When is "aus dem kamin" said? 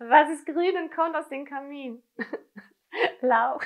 1.14-2.02